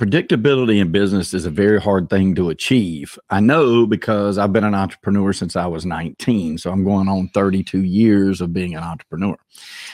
[0.00, 3.16] Predictability in business is a very hard thing to achieve.
[3.30, 6.58] I know because I've been an entrepreneur since I was 19.
[6.58, 9.36] So I'm going on 32 years of being an entrepreneur.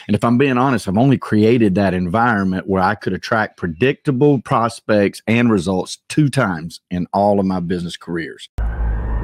[0.06, 4.40] And if I'm being honest, I've only created that environment where I could attract predictable
[4.40, 8.48] prospects and results two times in all of my business careers.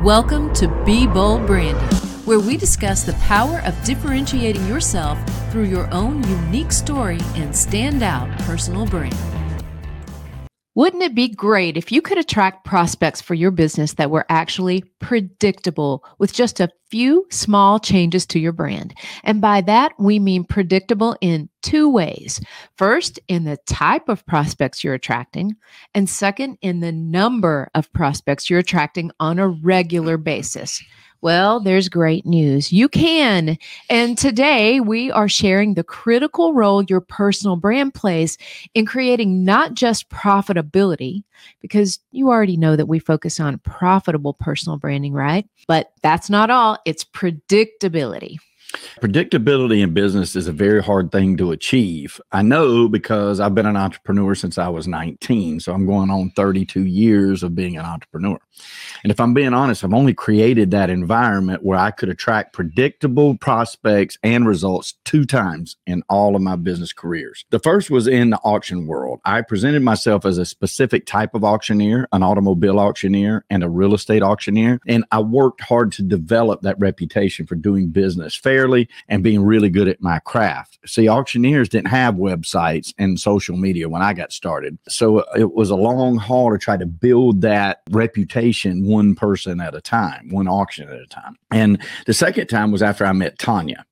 [0.03, 1.89] Welcome to Be Bold Branding,
[2.27, 5.19] where we discuss the power of differentiating yourself
[5.51, 9.36] through your own unique story and standout personal brand.
[10.77, 14.83] Wouldn't it be great if you could attract prospects for your business that were actually
[15.01, 18.93] predictable with just a few small changes to your brand?
[19.25, 22.41] And by that, we mean predictable in two ways.
[22.77, 25.57] First, in the type of prospects you're attracting,
[25.95, 30.83] and second, in the number of prospects you're attracting on a regular basis.
[31.23, 32.73] Well, there's great news.
[32.73, 33.59] You can.
[33.91, 38.39] And today we are sharing the critical role your personal brand plays
[38.75, 41.25] in creating not just profitability,
[41.61, 45.49] because you already know that we focus on profitable personal branding, right?
[45.67, 48.37] But that's not all, it's predictability.
[49.01, 52.21] Predictability in business is a very hard thing to achieve.
[52.33, 55.61] I know because I've been an entrepreneur since I was 19.
[55.61, 58.39] So I'm going on 32 years of being an entrepreneur.
[59.03, 63.37] And if I'm being honest, I've only created that environment where I could attract predictable
[63.37, 67.45] prospects and results two times in all of my business careers.
[67.51, 69.21] The first was in the auction world.
[69.25, 73.95] I presented myself as a specific type of auctioneer, an automobile auctioneer, and a real
[73.95, 74.81] estate auctioneer.
[74.87, 78.66] And I worked hard to develop that reputation for doing business fairly
[79.09, 80.79] and being really good at my craft.
[80.87, 84.79] See, auctioneers didn't have websites and social media when I got started.
[84.89, 89.61] So uh, it was a long haul to try to build that reputation one person
[89.61, 91.37] at a time, one auction at a time.
[91.51, 93.85] And the second time was after I met Tanya.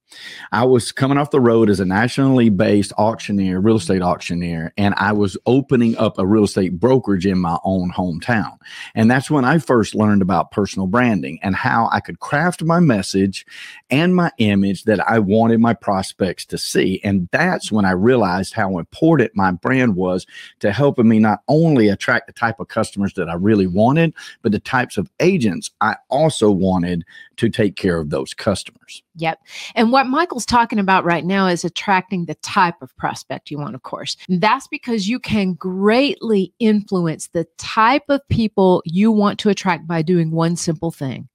[0.52, 4.94] I was coming off the road as a nationally based auctioneer, real estate auctioneer, and
[4.96, 8.56] I was opening up a real estate brokerage in my own hometown.
[8.94, 12.80] And that's when I first learned about personal branding and how I could craft my
[12.80, 13.46] message
[13.91, 17.01] and my image that I wanted my prospects to see.
[17.02, 20.27] And that's when I realized how important my brand was
[20.61, 24.52] to helping me not only attract the type of customers that I really wanted, but
[24.52, 27.05] the types of agents I also wanted
[27.36, 29.02] to take care of those customers.
[29.17, 29.39] Yep.
[29.74, 33.74] And what Michael's talking about right now is attracting the type of prospect you want,
[33.74, 34.16] of course.
[34.28, 40.02] That's because you can greatly influence the type of people you want to attract by
[40.02, 41.28] doing one simple thing.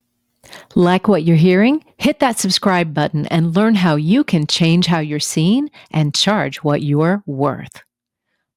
[0.76, 1.84] Like what you're hearing?
[1.98, 6.58] Hit that subscribe button and learn how you can change how you're seen and charge
[6.58, 7.84] what you're worth.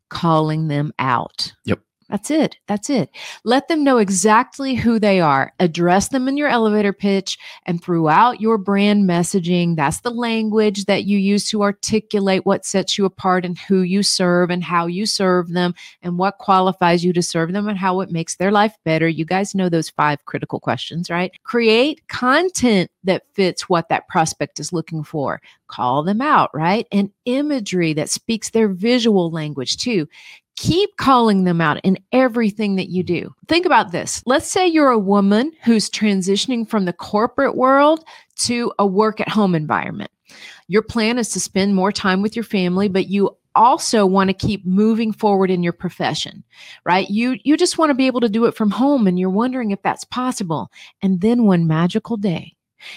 [0.09, 1.53] Calling them out.
[1.65, 1.81] Yep.
[2.13, 2.59] That's it.
[2.69, 3.09] That's it.
[3.43, 5.51] Let them know exactly who they are.
[5.59, 9.77] Address them in your elevator pitch and throughout your brand messaging.
[9.77, 14.03] That's the language that you use to articulate what sets you apart and who you
[14.03, 18.03] serve and how you serve them and what qualifies you to serve them and how
[18.03, 19.09] it makes their life better.
[19.09, 21.33] You guys know those five critical questions, right?
[21.45, 25.41] Create content that fits what that prospect is looking for.
[25.67, 26.87] Call them out, right?
[26.93, 30.07] And imagery that speaks their visual language too
[30.63, 33.35] keep calling them out in everything that you do.
[33.49, 34.23] Think about this.
[34.27, 38.05] Let's say you're a woman who's transitioning from the corporate world
[38.37, 40.13] to a work at home environment.
[40.69, 44.35] Your plan is to spend more time with your family, but you also want to
[44.35, 46.43] keep moving forward in your profession
[46.87, 49.29] right you you just want to be able to do it from home and you're
[49.29, 50.71] wondering if that's possible
[51.03, 52.57] and then one magical day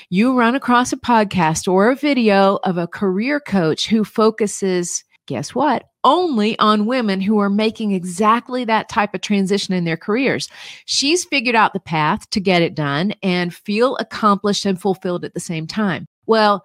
[0.09, 5.53] you run across a podcast or a video of a career coach who focuses guess
[5.53, 10.47] what only on women who are making exactly that type of transition in their careers.
[10.85, 15.33] She's figured out the path to get it done and feel accomplished and fulfilled at
[15.33, 16.07] the same time.
[16.27, 16.63] Well,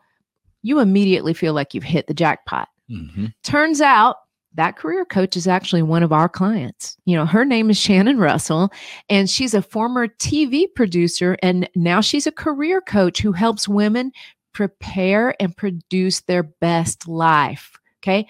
[0.62, 2.68] you immediately feel like you've hit the jackpot.
[2.90, 3.26] Mm-hmm.
[3.42, 4.16] Turns out
[4.54, 6.96] that career coach is actually one of our clients.
[7.04, 8.70] You know, her name is Shannon Russell,
[9.08, 14.12] and she's a former TV producer, and now she's a career coach who helps women
[14.52, 17.78] prepare and produce their best life.
[18.02, 18.26] Okay.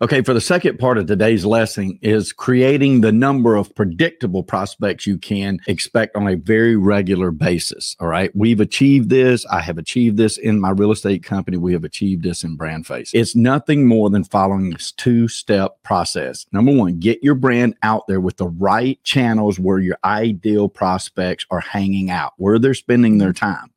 [0.00, 5.06] Okay, for the second part of today's lesson is creating the number of predictable prospects
[5.06, 7.96] you can expect on a very regular basis.
[8.00, 9.44] All right, we've achieved this.
[9.46, 11.56] I have achieved this in my real estate company.
[11.56, 13.10] We have achieved this in BrandFace.
[13.12, 16.46] It's nothing more than following this two-step process.
[16.52, 21.44] Number one, get your brand out there with the right channels where your ideal prospects
[21.50, 23.70] are hanging out, where they're spending their time,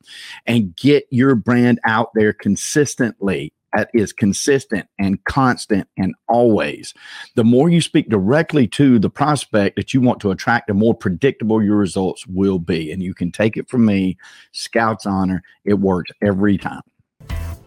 [0.46, 6.94] and get your brand out there consistently that is consistent and constant and always.
[7.34, 10.94] The more you speak directly to the prospect that you want to attract, the more
[10.94, 12.90] predictable your results will be.
[12.90, 14.16] And you can take it from me,
[14.52, 15.42] Scout's Honor.
[15.64, 16.80] It works every time.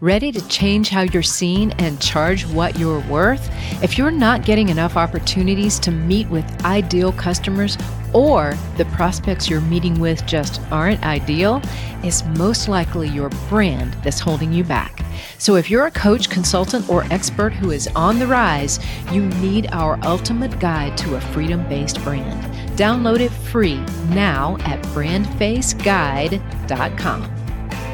[0.02, 3.50] Ready to change how you're seen and charge what you're worth?
[3.82, 7.76] If you're not getting enough opportunities to meet with ideal customers,
[8.14, 11.60] or the prospects you're meeting with just aren't ideal,
[12.02, 15.04] it's most likely your brand that's holding you back.
[15.36, 18.80] So, if you're a coach, consultant, or expert who is on the rise,
[19.12, 22.42] you need our ultimate guide to a freedom based brand.
[22.78, 23.76] Download it free
[24.08, 27.39] now at brandfaceguide.com.